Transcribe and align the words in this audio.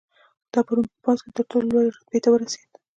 دا 0.51 0.59
په 0.67 0.71
روم 0.75 0.85
په 0.91 0.97
پوځ 1.03 1.17
کې 1.23 1.29
تر 1.37 1.43
ټولو 1.51 1.67
لوړې 1.71 1.89
رتبې 1.95 2.19
ته 2.23 2.29
ورسېد 2.31 2.69